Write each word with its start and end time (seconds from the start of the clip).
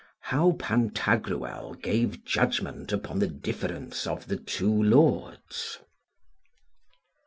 How 0.21 0.53
Pantagruel 0.53 1.75
gave 1.75 2.25
judgment 2.25 2.91
upon 2.91 3.19
the 3.19 3.27
difference 3.27 4.07
of 4.07 4.25
the 4.29 4.35
two 4.37 4.81
lords. 4.81 5.77